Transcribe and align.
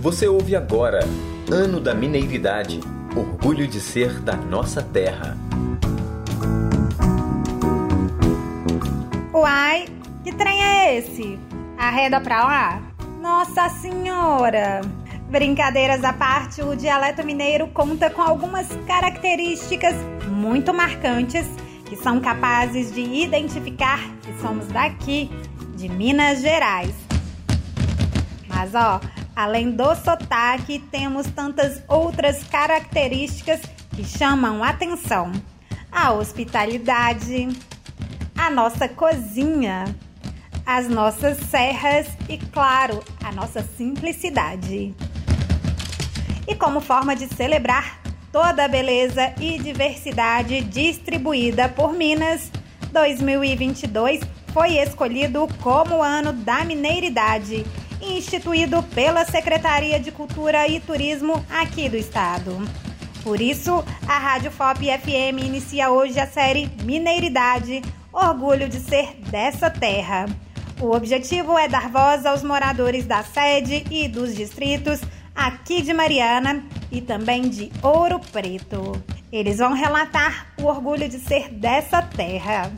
Você 0.00 0.28
ouve 0.28 0.54
agora 0.54 1.00
Ano 1.50 1.80
da 1.80 1.92
Mineiridade 1.92 2.78
Orgulho 3.16 3.66
de 3.66 3.80
ser 3.80 4.20
da 4.20 4.36
nossa 4.36 4.80
terra. 4.80 5.36
Uai, 9.34 9.86
que 10.22 10.32
trem 10.32 10.62
é 10.62 10.98
esse? 10.98 11.38
Arreda 11.76 12.20
pra 12.20 12.44
lá? 12.44 12.82
Nossa 13.20 13.68
Senhora! 13.68 14.82
Brincadeiras 15.28 16.04
à 16.04 16.12
parte, 16.12 16.62
o 16.62 16.76
dialeto 16.76 17.26
mineiro 17.26 17.66
conta 17.68 18.08
com 18.08 18.22
algumas 18.22 18.68
características 18.86 19.96
muito 20.28 20.72
marcantes 20.72 21.46
que 21.86 21.96
são 21.96 22.20
capazes 22.20 22.94
de 22.94 23.00
identificar 23.00 23.98
que 24.22 24.32
somos 24.40 24.68
daqui, 24.68 25.28
de 25.74 25.88
Minas 25.88 26.40
Gerais. 26.40 26.94
Mas 28.48 28.74
ó, 28.74 29.00
além 29.34 29.70
do 29.70 29.94
sotaque, 29.94 30.78
temos 30.90 31.26
tantas 31.28 31.82
outras 31.88 32.42
características 32.44 33.60
que 33.94 34.04
chamam 34.04 34.62
atenção: 34.62 35.32
a 35.90 36.12
hospitalidade, 36.12 37.48
a 38.36 38.50
nossa 38.50 38.88
cozinha, 38.88 39.84
as 40.64 40.88
nossas 40.88 41.38
serras 41.38 42.06
e, 42.28 42.38
claro, 42.38 43.02
a 43.24 43.32
nossa 43.32 43.62
simplicidade. 43.62 44.94
E 46.46 46.54
como 46.54 46.80
forma 46.80 47.14
de 47.14 47.26
celebrar 47.28 48.00
toda 48.32 48.64
a 48.64 48.68
beleza 48.68 49.32
e 49.40 49.58
diversidade 49.58 50.62
distribuída 50.62 51.68
por 51.68 51.92
Minas, 51.92 52.50
2022 52.90 54.20
foi 54.52 54.78
escolhido 54.78 55.48
como 55.60 56.02
ano 56.02 56.32
da 56.32 56.64
mineiridade, 56.64 57.64
instituído 58.02 58.82
pela 58.82 59.24
Secretaria 59.24 59.98
de 59.98 60.10
Cultura 60.10 60.66
e 60.68 60.80
Turismo 60.80 61.44
aqui 61.48 61.88
do 61.88 61.96
estado. 61.96 62.60
Por 63.22 63.40
isso, 63.40 63.84
a 64.06 64.18
Rádio 64.18 64.50
FOP 64.50 64.86
FM 64.86 65.44
inicia 65.44 65.90
hoje 65.90 66.18
a 66.18 66.26
série 66.26 66.68
Mineiridade, 66.82 67.80
orgulho 68.12 68.68
de 68.68 68.80
ser 68.80 69.14
dessa 69.30 69.70
terra. 69.70 70.26
O 70.80 70.90
objetivo 70.90 71.56
é 71.56 71.68
dar 71.68 71.88
voz 71.88 72.26
aos 72.26 72.42
moradores 72.42 73.06
da 73.06 73.22
sede 73.22 73.84
e 73.88 74.08
dos 74.08 74.34
distritos 74.34 75.00
aqui 75.34 75.80
de 75.80 75.94
Mariana 75.94 76.64
e 76.90 77.00
também 77.00 77.42
de 77.42 77.70
Ouro 77.82 78.18
Preto. 78.18 79.00
Eles 79.30 79.58
vão 79.58 79.72
relatar 79.72 80.48
o 80.60 80.64
orgulho 80.64 81.08
de 81.08 81.18
ser 81.18 81.48
dessa 81.50 82.02
terra. 82.02 82.72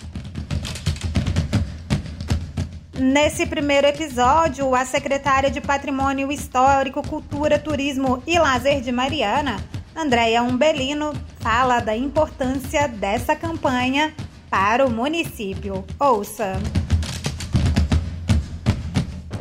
Nesse 2.98 3.44
primeiro 3.44 3.88
episódio, 3.88 4.72
a 4.72 4.84
secretária 4.84 5.50
de 5.50 5.60
Patrimônio 5.60 6.30
Histórico, 6.30 7.06
Cultura, 7.06 7.58
Turismo 7.58 8.22
e 8.24 8.38
Lazer 8.38 8.80
de 8.80 8.92
Mariana, 8.92 9.56
Andréia 9.96 10.42
Umbelino, 10.42 11.12
fala 11.40 11.80
da 11.80 11.96
importância 11.96 12.86
dessa 12.86 13.34
campanha 13.34 14.14
para 14.48 14.86
o 14.86 14.90
município. 14.90 15.84
Ouça! 15.98 16.83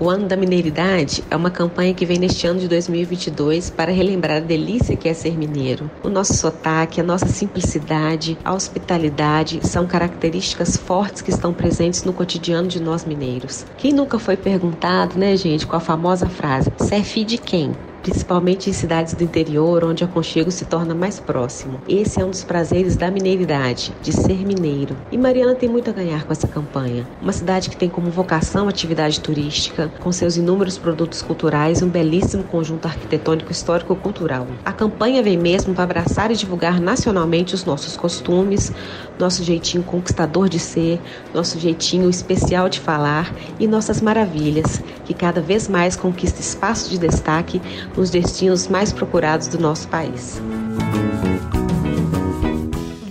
O 0.03 0.09
Ano 0.09 0.27
da 0.27 0.35
Mineiridade 0.35 1.23
é 1.31 1.35
uma 1.37 1.49
campanha 1.49 1.93
que 1.93 2.05
vem 2.05 2.19
neste 2.19 2.45
ano 2.45 2.59
de 2.59 2.67
2022 2.67 3.69
para 3.69 3.89
relembrar 3.89 4.35
a 4.35 4.39
delícia 4.41 4.97
que 4.97 5.07
é 5.07 5.13
ser 5.13 5.37
mineiro. 5.37 5.89
O 6.03 6.09
nosso 6.09 6.33
sotaque, 6.33 6.99
a 6.99 7.03
nossa 7.05 7.29
simplicidade, 7.29 8.37
a 8.43 8.53
hospitalidade 8.53 9.65
são 9.65 9.87
características 9.87 10.75
fortes 10.75 11.21
que 11.21 11.31
estão 11.31 11.53
presentes 11.53 12.03
no 12.03 12.11
cotidiano 12.11 12.67
de 12.67 12.81
nós 12.81 13.05
mineiros. 13.05 13.65
Quem 13.77 13.93
nunca 13.93 14.19
foi 14.19 14.35
perguntado, 14.35 15.17
né, 15.17 15.37
gente, 15.37 15.65
com 15.65 15.77
a 15.77 15.79
famosa 15.79 16.27
frase: 16.27 16.69
"Você 16.77 16.95
é 16.95 17.03
filho 17.03 17.27
de 17.27 17.37
quem?" 17.37 17.71
Principalmente 18.03 18.69
em 18.69 18.73
cidades 18.73 19.13
do 19.13 19.23
interior, 19.23 19.83
onde 19.85 20.03
o 20.03 20.07
aconchego 20.07 20.51
se 20.51 20.65
torna 20.65 20.93
mais 20.93 21.19
próximo. 21.19 21.81
Esse 21.87 22.19
é 22.19 22.25
um 22.25 22.29
dos 22.29 22.43
prazeres 22.43 22.97
da 22.97 23.09
mineiridade, 23.09 23.93
de 24.01 24.11
ser 24.11 24.45
mineiro. 24.45 24.95
E 25.09 25.17
Mariana 25.17 25.55
tem 25.55 25.69
muito 25.69 25.89
a 25.89 25.93
ganhar 25.93 26.25
com 26.25 26.33
essa 26.33 26.47
campanha. 26.47 27.07
Uma 27.21 27.31
cidade 27.31 27.69
que 27.69 27.77
tem 27.77 27.89
como 27.89 28.11
vocação 28.11 28.67
atividade 28.67 29.21
turística, 29.21 29.89
com 30.01 30.11
seus 30.11 30.35
inúmeros 30.35 30.77
produtos 30.77 31.21
culturais 31.21 31.79
e 31.79 31.85
um 31.85 31.89
belíssimo 31.89 32.43
conjunto 32.43 32.85
arquitetônico 32.85 33.51
histórico-cultural. 33.51 34.47
A 34.65 34.73
campanha 34.73 35.23
vem 35.23 35.37
mesmo 35.37 35.73
para 35.73 35.85
abraçar 35.85 36.29
e 36.29 36.35
divulgar 36.35 36.81
nacionalmente 36.81 37.55
os 37.55 37.63
nossos 37.63 37.95
costumes, 37.95 38.71
nosso 39.17 39.43
jeitinho 39.43 39.83
conquistador 39.83 40.49
de 40.49 40.59
ser, 40.59 40.99
nosso 41.33 41.57
jeitinho 41.57 42.09
especial 42.09 42.67
de 42.67 42.81
falar 42.81 43.33
e 43.57 43.65
nossas 43.65 44.01
maravilhas, 44.01 44.81
que 45.05 45.13
cada 45.13 45.39
vez 45.39 45.69
mais 45.69 45.95
conquista 45.95 46.41
espaço 46.41 46.89
de 46.89 46.97
destaque 46.97 47.61
nos 47.95 48.09
destinos 48.09 48.67
mais 48.67 48.91
procurados 48.91 49.47
do 49.47 49.59
nosso 49.59 49.87
país. 49.87 50.41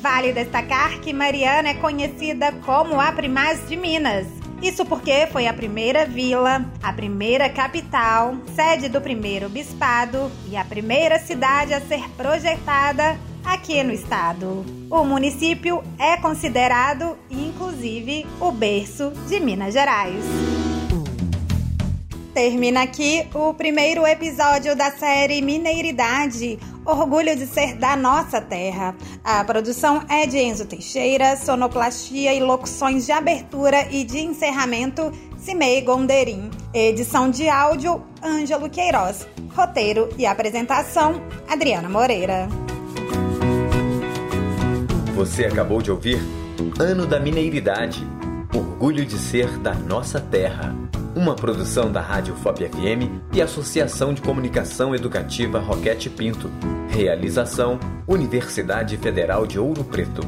Vale 0.01 0.33
destacar 0.33 1.01
que 1.01 1.13
Mariana 1.13 1.71
é 1.71 1.75
conhecida 1.75 2.53
como 2.65 3.01
a 3.01 3.13
Primaz 3.13 3.69
de 3.69 3.77
Minas. 3.77 4.27
Isso 4.63 4.87
porque 4.87 5.27
foi 5.33 5.49
a 5.49 5.53
primeira 5.53 6.07
vila, 6.07 6.65
a 6.81 6.93
primeira 6.93 7.49
capital, 7.49 8.37
sede 8.55 8.89
do 8.89 9.01
primeiro 9.01 9.49
bispado 9.49 10.31
e 10.49 10.57
a 10.57 10.65
primeira 10.65 11.19
cidade 11.19 11.75
a 11.75 11.81
ser 11.81 12.09
projetada 12.11 13.19
aqui 13.45 13.83
no 13.83 13.93
estado. 13.93 14.65
O 14.89 15.03
município 15.05 15.83
é 15.99 16.17
considerado, 16.17 17.19
inclusive, 17.29 18.25
o 18.41 18.53
berço 18.53 19.13
de 19.29 19.41
Minas 19.41 19.75
Gerais. 19.75 20.62
Termina 22.35 22.83
aqui 22.83 23.29
o 23.35 23.53
primeiro 23.53 24.07
episódio 24.07 24.75
da 24.75 24.91
série 24.91 25.43
Mineiridade, 25.43 26.59
orgulho 26.83 27.37
de 27.37 27.47
ser 27.47 27.77
da 27.77 27.95
nossa 27.95 28.41
terra. 28.41 28.97
A 29.23 29.45
produção 29.45 30.03
é 30.09 30.27
de 30.27 30.39
Enzo 30.39 30.65
Teixeira, 30.65 31.37
sonoplastia 31.37 32.33
e 32.33 32.41
locuções 32.41 33.05
de 33.05 33.13
abertura 33.13 33.87
e 33.91 34.03
de 34.03 34.19
encerramento 34.21 35.13
Cimei 35.37 35.83
Gonderim. 35.83 36.51
Edição 36.73 37.29
de 37.29 37.51
áudio 37.51 38.03
Ângelo 38.25 38.71
Queiroz. 38.71 39.29
Roteiro 39.55 40.09
e 40.17 40.25
apresentação 40.25 41.21
Adriana 41.47 41.91
Moreira. 41.91 42.49
Você 45.15 45.45
acabou 45.45 45.83
de 45.83 45.91
ouvir 45.91 46.19
Ano 46.81 47.07
da 47.07 47.21
Mineiridade, 47.21 48.07
orgulho 48.55 49.05
de 49.05 49.19
ser 49.19 49.59
da 49.59 49.75
nossa 49.75 50.19
terra. 50.19 50.75
Uma 51.15 51.35
produção 51.35 51.93
da 51.93 52.01
Rádio 52.01 52.35
FOP 52.37 52.67
FM 52.67 53.35
e 53.35 53.43
Associação 53.43 54.15
de 54.15 54.23
Comunicação 54.23 54.95
Educativa 54.95 55.59
Roquete 55.59 56.09
Pinto. 56.09 56.51
Realização: 56.89 57.79
Universidade 58.09 58.97
Federal 58.97 59.47
de 59.47 59.59
Ouro 59.59 59.85
Preto. 59.85 60.23